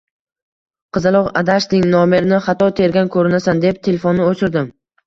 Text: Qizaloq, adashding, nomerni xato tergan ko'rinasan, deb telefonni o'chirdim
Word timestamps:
Qizaloq, 0.97 1.29
adashding, 1.43 1.85
nomerni 1.93 2.41
xato 2.49 2.73
tergan 2.81 3.17
ko'rinasan, 3.19 3.65
deb 3.69 3.83
telefonni 3.91 4.29
o'chirdim 4.35 4.79